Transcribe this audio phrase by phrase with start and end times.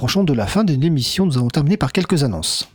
[0.00, 2.70] Approchant de la fin de l'émission, nous allons terminer par quelques annonces.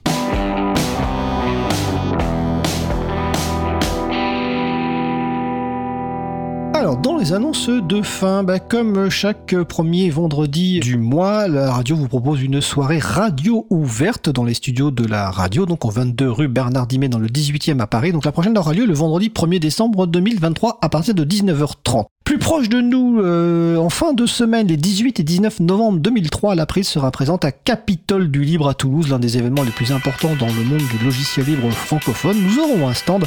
[6.75, 11.95] Alors, dans les annonces de fin, bah, comme chaque premier vendredi du mois, la radio
[11.95, 16.29] vous propose une soirée radio ouverte dans les studios de la radio, donc au 22
[16.29, 18.11] rue Bernard Dimet dans le 18e à Paris.
[18.11, 22.05] Donc la prochaine aura lieu le vendredi 1er décembre 2023 à partir de 19h30.
[22.35, 26.55] Plus proche de nous, euh, en fin de semaine, les 18 et 19 novembre 2003,
[26.55, 29.93] la prise sera présente à Capitole du Libre à Toulouse, l'un des événements les plus
[29.93, 32.35] importants dans le monde du logiciel libre francophone.
[32.37, 33.23] Nous aurons un stand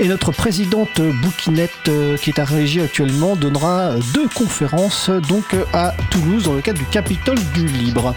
[0.00, 5.94] et notre présidente Bouquinette, euh, qui est à Régie actuellement, donnera deux conférences donc à
[6.10, 8.14] Toulouse dans le cadre du Capitole du Libre.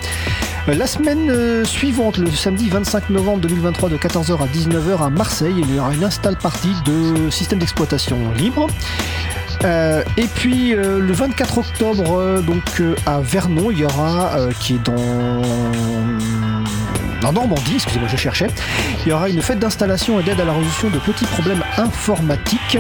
[0.68, 5.76] La semaine suivante, le samedi 25 novembre 2023 de 14h à 19h à Marseille, il
[5.76, 8.68] y aura une install partie de système d'exploitation libre.
[9.64, 14.76] Euh, et puis euh, le 24 octobre, euh, donc à Vernon, il y aura, qui
[14.76, 15.42] est dans
[17.24, 18.52] en Normandie, excusez-moi, je cherchais,
[19.04, 22.78] il y aura une fête d'installation et d'aide à la résolution de petits problèmes informatiques.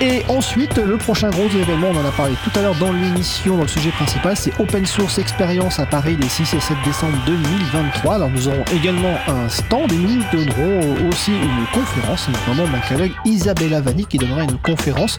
[0.00, 3.56] Et ensuite, le prochain gros événement, on en a parlé tout à l'heure dans l'émission,
[3.56, 7.16] dans le sujet principal, c'est Open Source Experience à Paris les 6 et 7 décembre
[7.26, 8.14] 2023.
[8.16, 13.12] Alors nous aurons également un stand et nous donnerons aussi une conférence, notamment ma collègue
[13.24, 15.18] Isabella Vanni qui donnera une conférence.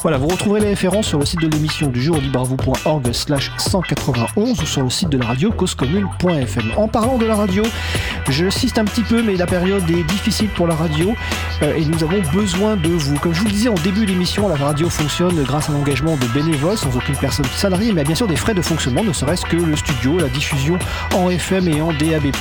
[0.00, 4.60] Voilà, vous retrouverez les références sur le site de l'émission du jour libravou.org slash 191
[4.60, 6.72] ou sur le site de la radio causecommune.fm.
[6.76, 7.62] En parlant de la radio,
[8.28, 11.14] je cite un petit peu, mais la période est difficile pour la radio
[11.62, 13.18] euh, et nous avons besoin de vous.
[13.18, 16.76] Comme je vous disais en début d'émission, la radio fonctionne grâce à l'engagement de bénévoles
[16.76, 19.76] sans aucune personne salariée, mais bien sûr des frais de fonctionnement, ne serait-ce que le
[19.76, 20.78] studio, la diffusion
[21.14, 22.32] en FM et en DAB+.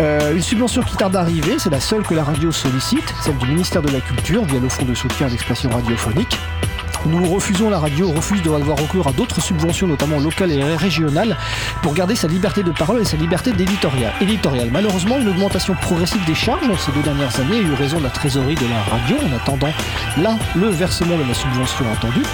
[0.00, 3.36] Euh, une subvention qui tarde à arriver, c'est la seule que la radio sollicite, celle
[3.38, 6.36] du ministère de la Culture via le Fonds de soutien à l'expression radiophonique.
[7.06, 11.36] Nous refusons, la radio refuse de avoir recours à d'autres subventions, notamment locales et régionales,
[11.82, 14.12] pour garder sa liberté de parole et sa liberté d'éditorial.
[14.70, 18.10] Malheureusement, une augmentation progressive des charges ces deux dernières années a eu raison de la
[18.10, 19.72] trésorerie de la radio en attendant
[20.18, 22.24] là le versement de la subvention attendue.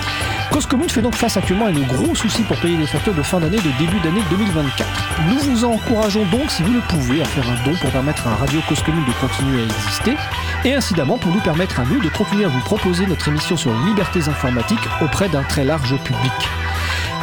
[0.50, 3.22] Cause Commune fait donc face actuellement à de gros soucis pour payer les factures de
[3.22, 4.88] fin d'année de début d'année 2024.
[5.28, 8.36] Nous vous encourageons donc, si vous le pouvez, à faire un don pour permettre à
[8.36, 10.16] Radio Cause Commune de continuer à exister
[10.64, 13.72] et incidemment pour nous permettre à nous de continuer à vous proposer notre émission sur
[13.72, 16.32] les libertés informatiques auprès d'un très large public.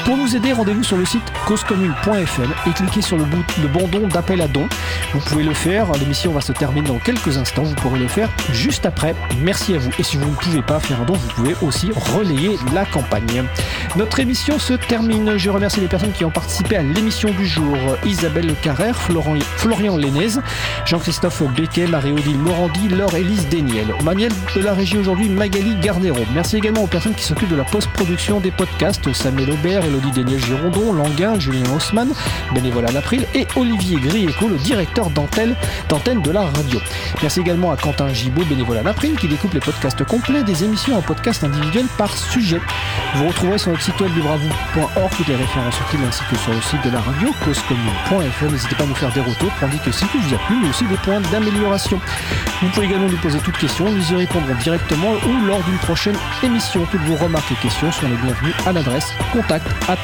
[0.06, 4.08] Pour nous aider, rendez-vous sur le site causecommune.fm et cliquez sur le, bout, le bandon
[4.08, 4.68] d'appel à don.
[5.14, 8.30] Vous pouvez le faire, l'émission va se terminer dans quelques instants, vous pourrez le faire
[8.52, 9.16] juste après.
[9.42, 9.92] Merci à vous.
[10.00, 13.44] Et si vous ne pouvez pas faire un don, vous pouvez aussi relayer la campagne.
[13.96, 15.38] Notre émission se termine.
[15.38, 17.78] Je remercie les personnes qui ont participé à l'émission du jour.
[18.06, 19.98] Isabelle Carrère, Florian, Florian
[20.86, 23.48] Jean-Christophe Becquet, Marie-Odile Morandi, Laure Élise.
[24.00, 26.24] Au manuel de la régie aujourd'hui, Magali Garnero.
[26.34, 30.40] Merci également aux personnes qui s'occupent de la post-production des podcasts, Samuel Aubert, Elodie Daniel
[30.40, 32.10] Girondon, Languin, Julien Haussmann,
[32.54, 35.56] bénévole à l'April, et Olivier Grieco, le directeur d'antenne
[36.22, 36.80] de la radio.
[37.22, 40.98] Merci également à Quentin Gibaud, bénévole à l'April, qui découpe les podcasts complets des émissions
[40.98, 42.60] en podcast individuels par sujet.
[43.16, 46.62] Vous retrouverez sur notre site web libravou.org toutes les références utiles ainsi que sur le
[46.62, 48.52] site de la radio causecommune.fr.
[48.52, 50.70] N'hésitez pas à nous faire des retours pour indiquer si tout vous a plu, mais
[50.70, 52.00] aussi des points d'amélioration.
[52.62, 56.18] Vous pouvez également nous poser toutes questions, nous y répondrons directement ou lors d'une prochaine
[56.44, 56.86] émission.
[56.92, 59.98] Toutes vos remarques et questions sont les bienvenues à l'adresse contact at.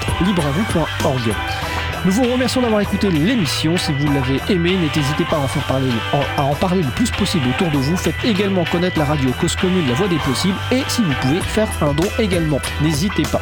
[2.05, 3.75] Nous vous remercions d'avoir écouté l'émission.
[3.75, 5.89] Si vous l'avez aimé, n'hésitez pas à en, faire parler,
[6.38, 7.97] à en parler le plus possible autour de vous.
[7.97, 10.55] Faites également connaître la radio Cause Commune, la voix des possibles.
[10.72, 12.59] Et si vous pouvez, faire un don également.
[12.81, 13.41] N'hésitez pas.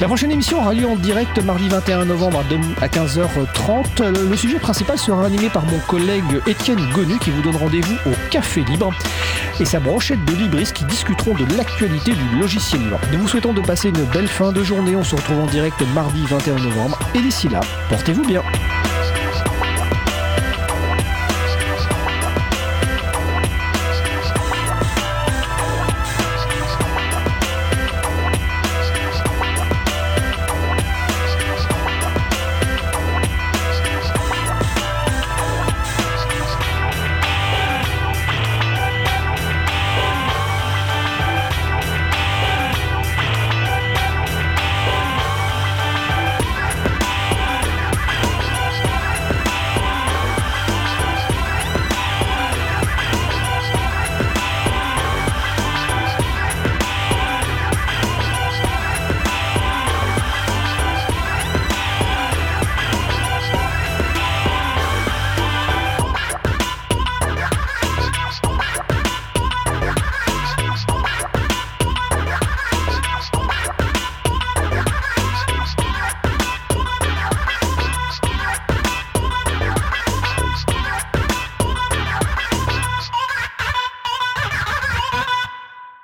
[0.00, 2.42] La prochaine émission aura lieu en direct mardi 21 novembre
[2.80, 4.28] à 15h30.
[4.30, 8.14] Le sujet principal sera animé par mon collègue Étienne Gonu qui vous donne rendez-vous au
[8.30, 8.90] Café Libre
[9.60, 13.00] et sa brochette de libristes qui discuteront de l'actualité du logiciel libre.
[13.12, 14.96] Nous vous souhaitons de passer une belle fin de journée.
[14.96, 16.98] On se retrouve en direct mardi 21 novembre.
[17.14, 18.42] Et d'ici là, portez-vous bien.